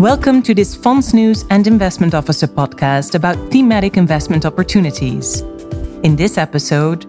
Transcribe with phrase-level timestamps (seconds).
[0.00, 5.42] Welcome to this Fondsnews and Investment Officer podcast about thematic investment opportunities.
[6.02, 7.04] In this episode,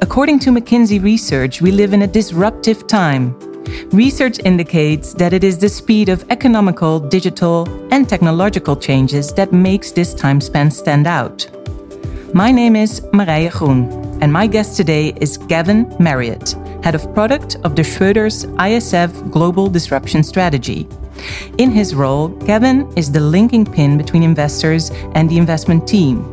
[0.00, 3.38] according to McKinsey research, we live in a disruptive time.
[3.90, 9.92] Research indicates that it is the speed of economical, digital, and technological changes that makes
[9.92, 11.46] this time span stand out.
[12.32, 13.92] My name is Marije Groen,
[14.22, 19.68] and my guest today is Gavin Marriott, Head of Product of the Schroders ISF Global
[19.68, 20.88] Disruption Strategy.
[21.58, 26.24] In his role, Kevin is the linking pin between investors and the investment team.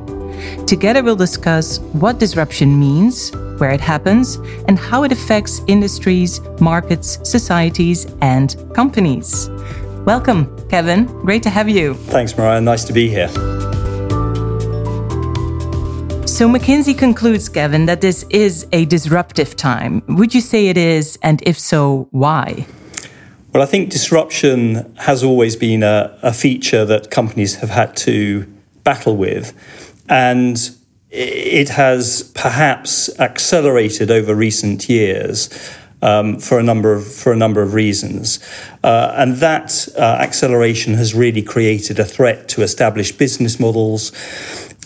[0.66, 4.36] Together, we'll discuss what disruption means, where it happens,
[4.68, 9.50] and how it affects industries, markets, societies, and companies.
[10.06, 11.06] Welcome, Kevin.
[11.06, 11.94] Great to have you.
[11.94, 12.64] Thanks, Marije.
[12.64, 13.28] Nice to be here.
[16.26, 20.02] So, McKinsey concludes, Kevin, that this is a disruptive time.
[20.08, 21.20] Would you say it is?
[21.22, 22.66] And if so, why?
[23.52, 28.46] Well, I think disruption has always been a, a feature that companies have had to
[28.84, 29.54] battle with.
[30.08, 30.58] And
[31.10, 35.50] it has perhaps accelerated over recent years
[36.02, 38.40] um, for a number of for a number of reasons,
[38.84, 44.12] uh, and that uh, acceleration has really created a threat to established business models.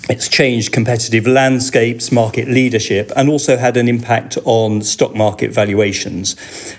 [0.10, 6.36] It's changed competitive landscapes, market leadership, and also had an impact on stock market valuations.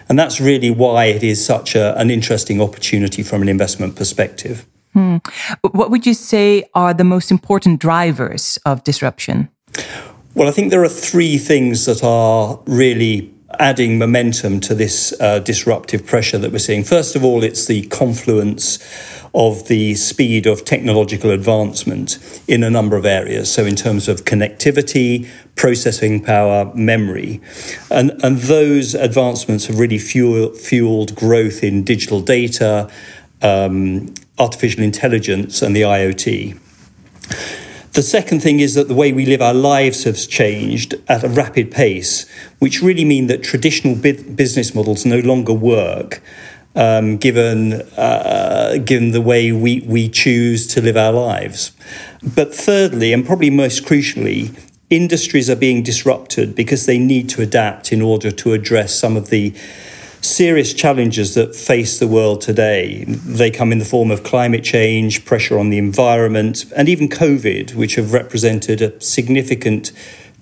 [0.08, 4.66] And that's really why it is such a, an interesting opportunity from an investment perspective.
[4.92, 5.16] Hmm.
[5.72, 9.48] What would you say are the most important drivers of disruption?
[10.34, 15.38] Well, I think there are three things that are really adding momentum to this uh,
[15.38, 16.84] disruptive pressure that we're seeing.
[16.84, 18.78] First of all, it's the confluence
[19.34, 23.52] of the speed of technological advancement in a number of areas.
[23.52, 27.40] So, in terms of connectivity, processing power, memory.
[27.90, 32.90] And, and those advancements have really fuel, fueled growth in digital data,
[33.42, 36.60] um, artificial intelligence, and the IoT.
[37.94, 41.28] The second thing is that the way we live our lives has changed at a
[41.28, 42.28] rapid pace,
[42.58, 46.20] which really mean that traditional business models no longer work.
[46.76, 51.70] Um, given uh, given the way we, we choose to live our lives.
[52.34, 54.58] But thirdly, and probably most crucially,
[54.90, 59.30] industries are being disrupted because they need to adapt in order to address some of
[59.30, 59.54] the
[60.24, 63.04] serious challenges that face the world today.
[63.04, 67.74] They come in the form of climate change, pressure on the environment, and even COVID,
[67.74, 69.92] which have represented significant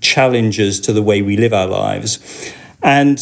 [0.01, 2.53] challenges to the way we live our lives.
[2.83, 3.19] And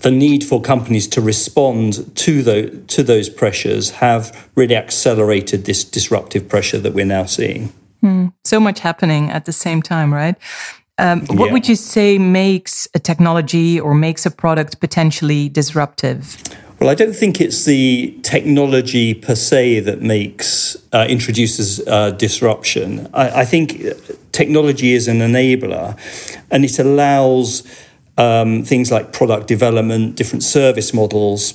[0.00, 5.82] the need for companies to respond to, the, to those pressures have really accelerated this
[5.82, 7.72] disruptive pressure that we're now seeing.
[8.00, 8.28] Hmm.
[8.44, 10.36] So much happening at the same time, right?
[10.98, 11.52] Um, what yeah.
[11.52, 16.36] would you say makes a technology or makes a product potentially disruptive?
[16.80, 23.08] Well, I don't think it's the technology per se that makes uh, introduces uh, disruption.
[23.14, 23.82] I, I, think
[24.32, 25.96] technology is an enabler,
[26.50, 27.62] and it allows
[28.18, 31.54] um, things like product development, different service models.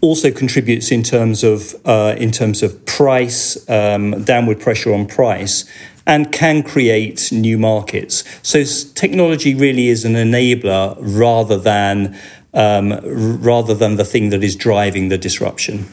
[0.00, 5.64] Also contributes in terms of uh, in terms of price, um, downward pressure on price,
[6.06, 8.24] and can create new markets.
[8.42, 8.64] So
[8.94, 12.18] technology really is an enabler rather than
[12.54, 15.86] um, rather than the thing that is driving the disruption.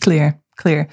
[0.00, 0.88] Clear, clear.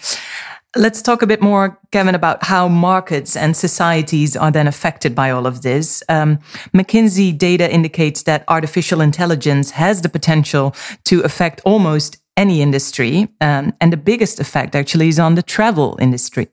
[0.76, 5.32] Let's talk a bit more, Kevin, about how markets and societies are then affected by
[5.32, 6.04] all of this.
[6.10, 6.38] Um,
[6.76, 10.76] McKinsey data indicates that artificial intelligence has the potential
[11.06, 13.30] to affect almost any industry.
[13.42, 16.50] Um, and the biggest effect actually is on the travel industry.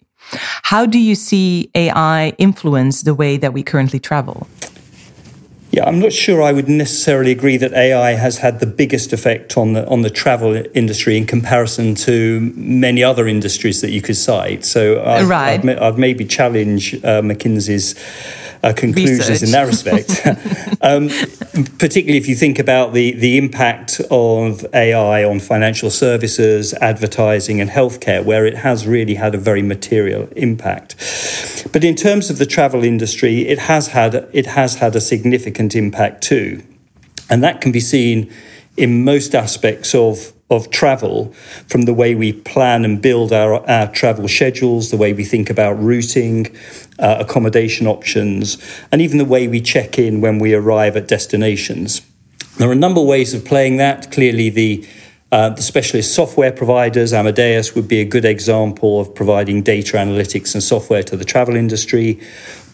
[0.62, 4.48] How do you see AI influence the way that we currently travel?
[5.72, 9.58] Yeah, I'm not sure I would necessarily agree that AI has had the biggest effect
[9.58, 14.16] on the on the travel industry in comparison to many other industries that you could
[14.16, 14.64] cite.
[14.64, 15.62] So I'd, right.
[15.62, 17.94] I'd, I'd maybe challenge uh, McKinsey's
[18.62, 19.42] uh, conclusions Research.
[19.42, 20.26] in that respect.
[20.82, 21.08] um,
[21.78, 27.70] particularly if you think about the, the impact of AI on financial services, advertising, and
[27.70, 30.96] healthcare, where it has really had a very material impact.
[31.72, 35.74] But in terms of the travel industry, it has had it has had a significant
[35.74, 36.62] impact too,
[37.28, 38.32] and that can be seen
[38.76, 41.32] in most aspects of of travel
[41.68, 45.50] from the way we plan and build our, our travel schedules, the way we think
[45.50, 46.46] about routing,
[46.98, 48.56] uh, accommodation options,
[48.92, 52.00] and even the way we check in when we arrive at destinations.
[52.58, 54.12] There are a number of ways of playing that.
[54.12, 54.86] Clearly, the
[55.32, 60.54] uh, the specialist software providers, Amadeus would be a good example of providing data analytics
[60.54, 62.20] and software to the travel industry.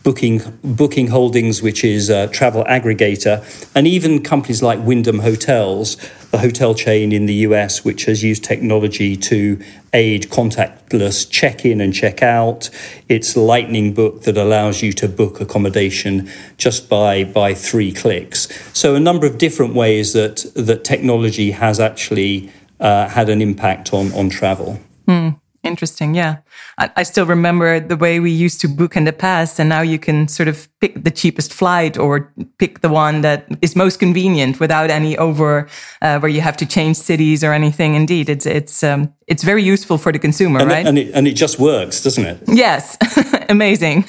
[0.03, 3.45] Booking, Booking Holdings, which is a travel aggregator,
[3.75, 5.97] and even companies like Wyndham Hotels,
[6.31, 9.63] the hotel chain in the US, which has used technology to
[9.93, 12.71] aid contactless check in and check out.
[13.09, 18.49] It's Lightning Book that allows you to book accommodation just by, by three clicks.
[18.73, 22.51] So, a number of different ways that, that technology has actually
[22.81, 24.81] uh, had an impact on, on travel.
[25.07, 25.39] Mm.
[25.63, 26.15] Interesting.
[26.15, 26.39] Yeah.
[26.77, 29.81] I, I, still remember the way we used to book in the past, and now
[29.81, 34.01] you can sort of pick the cheapest flight or pick the one that is most
[34.01, 35.69] convenient without any over
[36.01, 37.95] uh, where you have to change cities or anything.
[37.95, 40.85] Indeed, it's it's um, it's very useful for the consumer, and right?
[40.85, 42.41] It, and it and it just works, doesn't it?
[42.49, 42.99] Yes.
[43.49, 44.05] Amazing.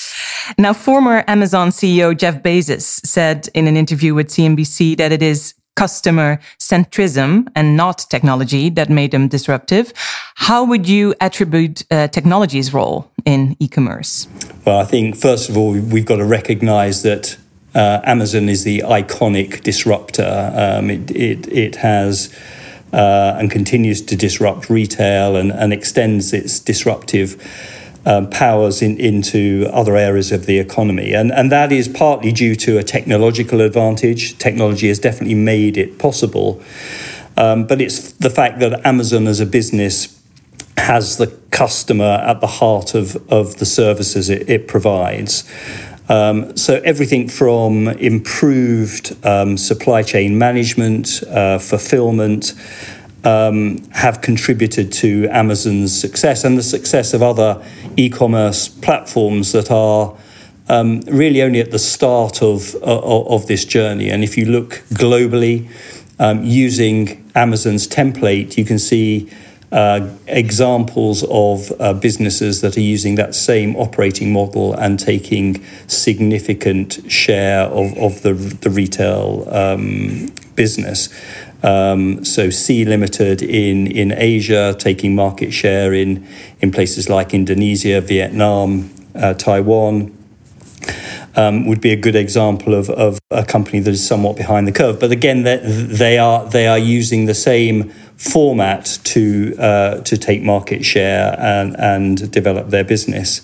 [0.58, 5.54] now, former Amazon CEO Jeff Bezos said in an interview with CNBC that it is
[5.78, 9.92] customer centrism and not technology that made them disruptive.
[10.34, 14.26] How would you attribute uh, technology's role in e-commerce?
[14.64, 17.38] Well, I think first of all we've got to recognise that
[17.74, 20.52] uh, Amazon is the iconic disruptor.
[20.54, 22.34] Um, it, it, it has
[22.92, 27.36] uh, and continues to disrupt retail and, and extends its disruptive
[28.06, 31.12] um, powers in, into other areas of the economy.
[31.12, 34.38] And, and that is partly due to a technological advantage.
[34.38, 36.62] Technology has definitely made it possible.
[37.36, 40.20] Um, but it's the fact that Amazon as a business
[40.76, 45.44] has the customer at the heart of, of the services it, it provides.
[46.08, 52.54] Um, so everything from improved um, supply chain management, uh, fulfillment,
[53.24, 57.64] um, have contributed to Amazon's success and the success of other
[57.96, 60.16] e commerce platforms that are
[60.68, 64.10] um, really only at the start of, of, of, this journey.
[64.10, 65.70] And if you look globally,
[66.18, 69.30] um, using Amazon's template, you can see
[69.70, 77.00] uh, examples of uh, businesses that are using that same operating model and taking significant
[77.10, 81.08] share of, of the, the retail um, business.
[81.62, 86.26] Um, so Sea Limited in, in Asia, taking market share in,
[86.60, 90.17] in places like Indonesia, Vietnam, uh, Taiwan,
[91.38, 94.72] um, would be a good example of, of a company that is somewhat behind the
[94.72, 94.98] curve.
[94.98, 100.84] But again, they, are they are using the same format to uh, to take market
[100.84, 103.40] share and, and develop their business.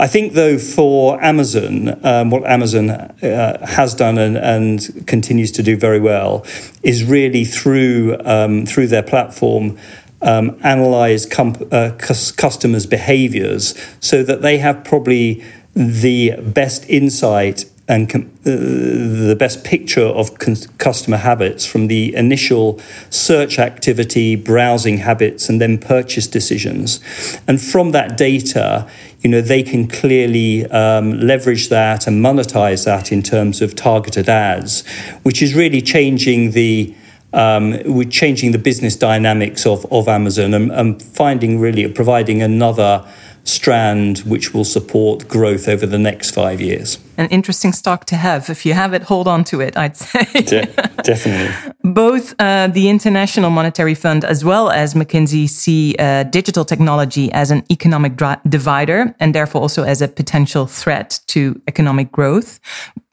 [0.00, 5.62] I think, though, for Amazon, um, what Amazon uh, has done and, and, continues to
[5.62, 6.44] do very well
[6.82, 9.78] is really through um, through their platform.
[10.20, 15.44] Um, analyze uh, customers' behaviors so that they have probably
[15.78, 22.14] the best insight and com- uh, the best picture of con- customer habits from the
[22.16, 22.80] initial
[23.10, 27.00] search activity, browsing habits, and then purchase decisions.
[27.46, 28.90] And from that data,
[29.20, 34.28] you know, they can clearly um, leverage that and monetize that in terms of targeted
[34.28, 34.86] ads,
[35.22, 36.94] which is really changing the
[37.32, 43.06] um, we're changing the business dynamics of, of Amazon and, and finding really providing another
[43.48, 46.98] strand which will support growth over the next five years.
[47.16, 48.50] An interesting stock to have.
[48.50, 50.24] If you have it, hold on to it, I'd say.
[50.42, 50.66] De-
[51.02, 51.72] definitely.
[51.82, 57.50] Both uh, the International Monetary Fund as well as McKinsey see uh, digital technology as
[57.50, 62.60] an economic dri- divider and therefore also as a potential threat to economic growth.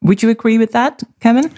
[0.01, 1.51] Would you agree with that, Kevin?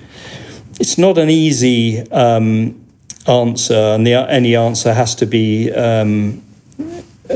[0.79, 2.79] It's not an easy um,
[3.27, 5.72] answer, and the, any answer has to be.
[5.72, 6.43] Um,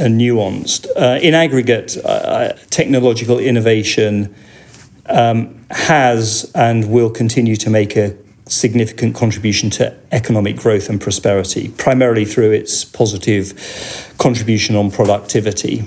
[0.06, 0.88] nuanced.
[0.96, 4.34] Uh, in aggregate, uh, uh, technological innovation
[5.08, 8.16] um, has and will continue to make a
[8.48, 15.84] significant contribution to economic growth and prosperity, primarily through its positive contribution on productivity.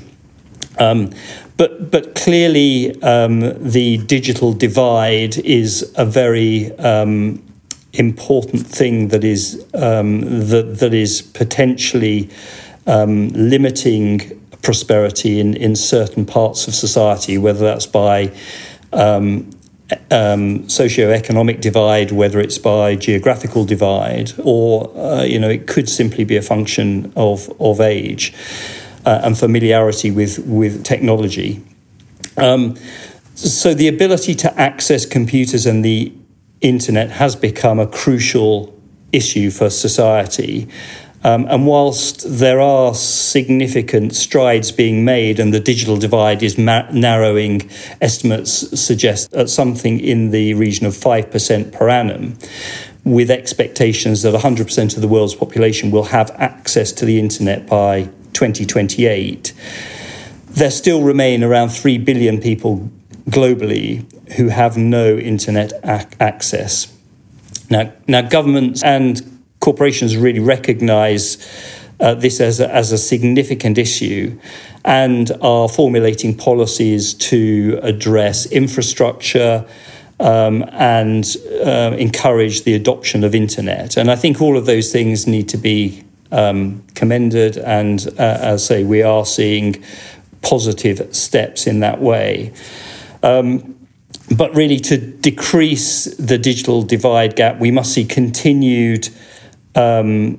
[0.78, 1.11] Um,
[1.56, 7.42] but, but clearly, um, the digital divide is a very um,
[7.92, 12.28] important thing that is um, that, that is potentially
[12.87, 18.33] um, limiting prosperity in, in certain parts of society, whether that's by
[18.93, 19.50] um,
[20.11, 26.25] um, socioeconomic divide, whether it's by geographical divide, or uh, you know it could simply
[26.25, 28.33] be a function of of age
[29.05, 31.62] uh, and familiarity with with technology.
[32.37, 32.76] Um,
[33.35, 36.12] so the ability to access computers and the
[36.61, 38.75] internet has become a crucial
[39.12, 40.69] issue for society.
[41.25, 46.87] Um, and whilst there are significant strides being made and the digital divide is ma-
[46.93, 47.69] narrowing,
[48.02, 52.37] estimates suggest at something in the region of 5% per annum,
[53.04, 58.02] with expectations that 100% of the world's population will have access to the internet by
[58.35, 59.54] 2028.
[60.50, 62.90] There still remain around 3 billion people
[63.31, 64.04] globally
[64.35, 66.93] who have no internet ac- access.
[67.71, 69.34] Now, now governments and
[69.64, 71.38] corporations really recognise
[72.00, 74.38] uh, this as a, as a significant issue
[74.85, 79.64] and are formulating policies to address infrastructure
[80.21, 83.97] um, and uh, encourage the adoption of internet.
[83.97, 87.56] And I think all of those things need to be um, commended.
[87.56, 89.83] And uh, as I say, we are seeing
[90.42, 92.52] positive steps in that way.
[93.23, 93.75] Um,
[94.37, 99.09] but really, to decrease the digital divide gap, we must see continued
[99.75, 100.38] um,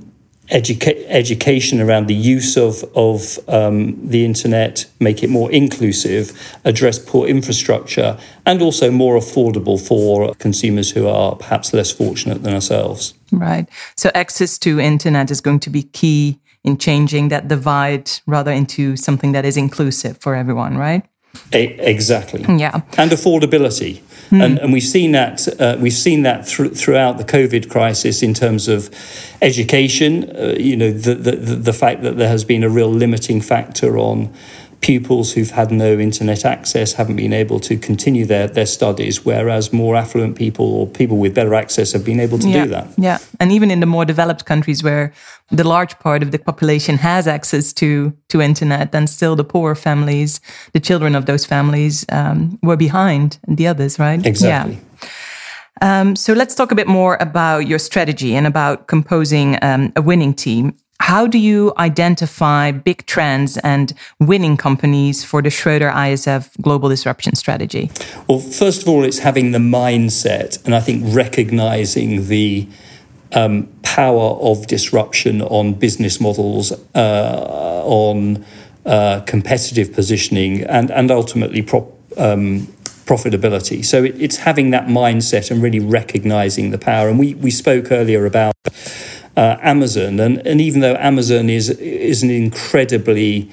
[0.50, 6.32] educa- education around the use of, of um, the internet, make it more inclusive,
[6.66, 12.54] address poor infrastructure, and also more affordable for consumers who are perhaps less fortunate than
[12.54, 13.14] ourselves.
[13.32, 13.68] Right.
[13.98, 18.96] So access to internet is going to be key in changing that divide rather into
[18.98, 21.06] something that is inclusive for everyone, right?
[21.52, 22.42] Exactly.
[22.42, 22.82] Yeah.
[22.98, 24.02] And affordability.
[24.30, 24.44] Mm.
[24.44, 28.34] And, and, we've seen that uh, we've seen that th- throughout the COVID crisis in
[28.34, 28.90] terms of
[29.40, 30.36] education.
[30.36, 34.00] Uh, you know, the, the the fact that there has been a real limiting factor
[34.00, 34.34] on
[34.82, 39.74] pupils who've had no internet access haven't been able to continue their, their studies, whereas
[39.74, 42.88] more affluent people or people with better access have been able to yeah, do that.
[42.98, 43.18] Yeah.
[43.40, 45.14] And even in the more developed countries where
[45.50, 49.76] the large part of the population has access to, to internet, then still the poor
[49.76, 50.40] families,
[50.74, 54.26] the children of those families um, were behind the others, right?
[54.26, 54.76] Exactly.
[55.02, 55.10] Yeah.
[55.82, 60.02] Um, so let's talk a bit more about your strategy and about composing um, a
[60.02, 60.78] winning team.
[61.06, 67.36] How do you identify big trends and winning companies for the Schroder ISF global disruption
[67.36, 67.92] strategy?
[68.28, 72.68] Well, first of all, it's having the mindset, and I think recognizing the
[73.34, 78.44] um, power of disruption on business models, uh, on
[78.88, 81.86] uh, competitive positioning, and, and ultimately prop,
[82.18, 82.62] um,
[83.06, 83.86] profitability.
[83.86, 87.10] So it, it's having that mindset and really recognizing the power.
[87.10, 88.56] And we, we spoke earlier about
[89.38, 93.52] uh, Amazon, and, and even though Amazon is is an incredibly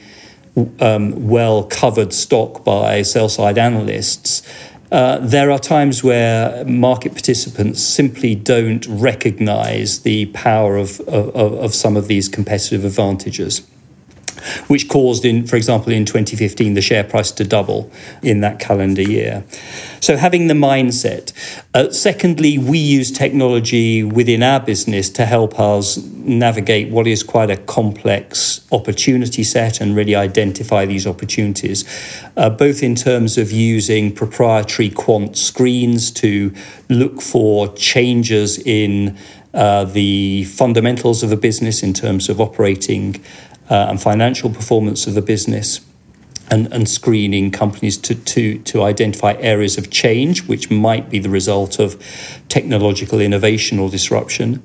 [0.80, 4.42] um, well covered stock by sell side analysts.
[4.90, 11.74] Uh, there are times where market participants simply don't recognize the power of, of, of
[11.74, 13.66] some of these competitive advantages
[14.66, 17.90] which caused, in, for example, in 2015, the share price to double
[18.22, 19.44] in that calendar year.
[20.00, 21.32] So, having the mindset.
[21.74, 27.50] Uh, secondly, we use technology within our business to help us navigate what is quite
[27.50, 31.84] a complex opportunity set and really identify these opportunities,
[32.36, 36.54] uh, both in terms of using proprietary quant screens to
[36.88, 39.16] look for changes in.
[39.54, 43.22] Uh, the fundamentals of a business in terms of operating
[43.72, 45.80] and financial performance of the business.
[46.50, 51.30] And, and, screening companies to, to, to identify areas of change which might be the
[51.30, 51.96] result of
[52.50, 54.62] technological innovation or disruption.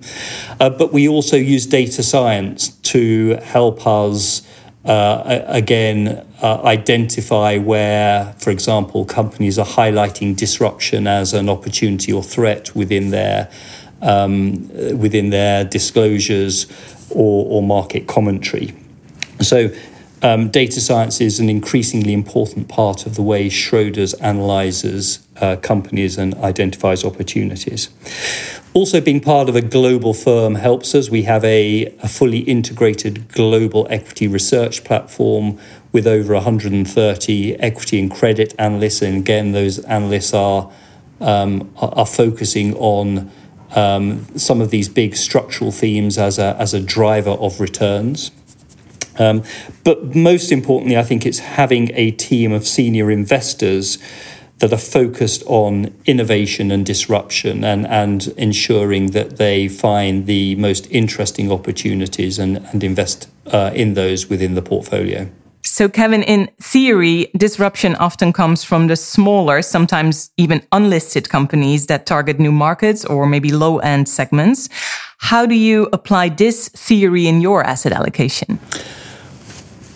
[0.60, 4.46] Uh, but we also use data science to help us.
[4.84, 12.24] Uh, again, uh, identify where, for example, companies are highlighting disruption as an opportunity or
[12.24, 13.50] threat within their
[14.02, 16.68] um, within their disclosures
[17.10, 18.74] or, or market commentary.
[19.42, 19.72] So,
[20.24, 26.18] um, data science is an increasingly important part of the way Schroders analyzes uh, companies
[26.18, 27.90] and identifies opportunities.
[28.74, 31.10] Also, being part of a global firm helps us.
[31.10, 35.60] We have a, a fully integrated global equity research platform
[35.92, 39.02] with over 130 equity and credit analysts.
[39.02, 40.72] And again, those analysts are,
[41.22, 43.32] um, are, focusing on
[43.76, 48.32] um, some of these big structural themes as a, as a driver of returns.
[49.20, 49.44] Um,
[49.84, 53.98] but most importantly, I think it's having a team of senior investors
[54.60, 60.88] that are focused on innovation and disruption and, and ensuring that they find the most
[60.90, 65.30] interesting opportunities and, and invest uh, in those within the portfolio.
[65.64, 72.06] So, Kevin, in theory, disruption often comes from the smaller, sometimes even unlisted companies that
[72.06, 74.70] target new markets or maybe low end segments.
[75.18, 78.60] How do you apply this theory in your asset allocation?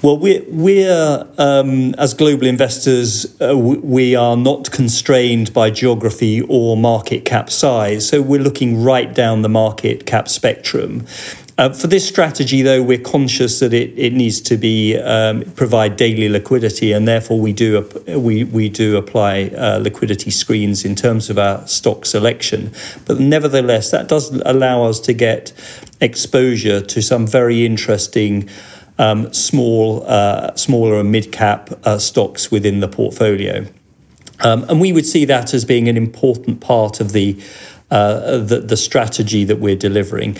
[0.03, 6.75] Well, we're, we're um, as global investors, uh, we are not constrained by geography or
[6.75, 8.10] market cap size.
[8.10, 11.05] So we're looking right down the market cap spectrum.
[11.60, 15.98] Uh, for this strategy, though, we're conscious that it, it needs to be um, provide
[15.98, 21.29] daily liquidity, and therefore we do we we do apply uh, liquidity screens in terms
[21.29, 22.72] of our stock selection.
[23.05, 25.53] But nevertheless, that does allow us to get
[26.00, 28.50] exposure to some very interesting
[29.01, 33.65] um, small, uh, smaller and mid cap uh, stocks within the portfolio.
[34.43, 37.41] Um, and we would see that as being an important part of the,
[37.89, 40.38] uh, the, the strategy that we're delivering.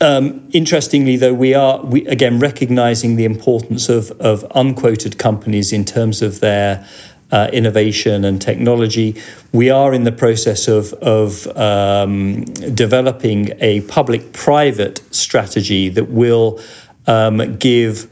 [0.00, 5.84] Um, interestingly, though, we are we, again recognizing the importance of, of unquoted companies in
[5.84, 6.84] terms of their
[7.30, 9.16] uh, innovation and technology.
[9.52, 12.44] We are in the process of, of um,
[12.74, 16.60] developing a public private strategy that will
[17.06, 18.10] um, give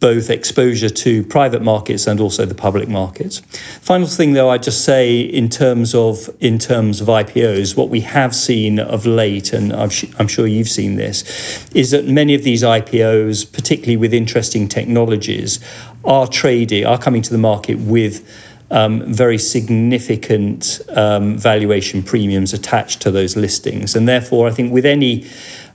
[0.00, 3.40] both exposure to private markets and also the public markets.
[3.82, 8.00] Final thing, though, I'd just say in terms of in terms of IPOs, what we
[8.00, 12.34] have seen of late, and I'm, sh- I'm sure you've seen this, is that many
[12.34, 15.60] of these IPOs, particularly with interesting technologies,
[16.04, 18.26] are trading, are coming to the market with
[18.70, 23.94] um, very significant um, valuation premiums attached to those listings.
[23.94, 25.26] And therefore, I think with any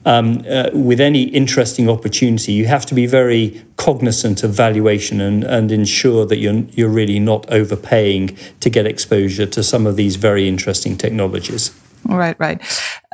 [0.06, 5.44] um, uh, with any interesting opportunity, you have to be very cognizant of valuation and,
[5.44, 10.16] and ensure that you're, you're really not overpaying to get exposure to some of these
[10.16, 11.72] very interesting technologies.
[12.08, 12.62] Right, right.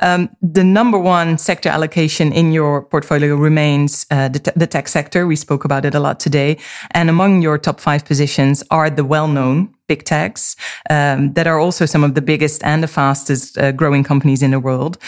[0.02, 5.26] Um, the number one sector allocation in your portfolio remains uh, the, the, tech sector.
[5.26, 6.58] We spoke about it a lot today.
[6.90, 10.56] And among your top five positions are the well known big techs
[10.90, 14.50] um, that are also some of the biggest and the fastest uh, growing companies in
[14.50, 14.98] the world.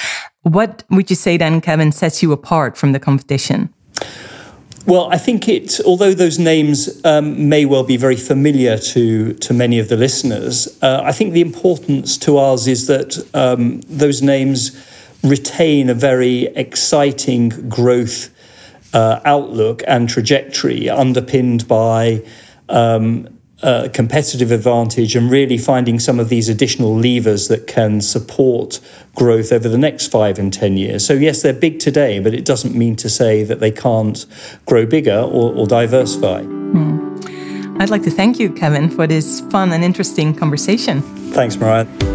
[0.43, 3.73] What would you say then, Kevin, sets you apart from the competition?
[4.87, 9.55] Well, I think it, although those names um, may well be very familiar to, to
[9.55, 14.21] many of the listeners, uh, I think the importance to us is that um, those
[14.21, 14.73] names
[15.23, 18.29] retain a very exciting growth
[18.93, 22.23] uh, outlook and trajectory underpinned by
[22.69, 23.27] um,
[23.63, 28.81] uh, competitive advantage and really finding some of these additional levers that can support
[29.15, 31.07] growth over the next five and 10 years.
[31.07, 34.27] So, yes, they're big today, but it doesn't mean to say that they can't
[34.67, 36.43] grow bigger or, or diversify.
[36.43, 37.81] Hmm.
[37.81, 41.01] I'd like to thank you, Kevin, for this fun and interesting conversation.
[41.33, 42.15] Thanks, Marije.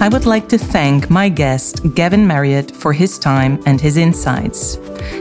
[0.00, 4.78] I would like to thank my guest, Gavin Marriott, for his time and his insights.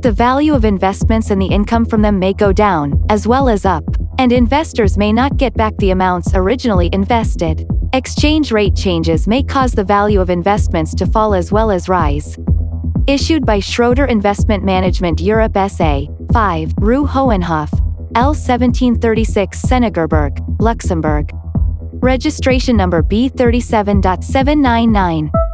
[0.00, 3.66] The value of investments and the income from them may go down, as well as
[3.66, 3.84] up,
[4.18, 7.70] and investors may not get back the amounts originally invested.
[7.92, 12.38] Exchange rate changes may cause the value of investments to fall as well as rise.
[13.08, 17.72] Issued by Schroder Investment Management Europe SA, 5, Rue Hohenhof,
[18.14, 21.34] L 1736 Senningerberg, Luxembourg.
[21.94, 25.49] Registration number B37.799.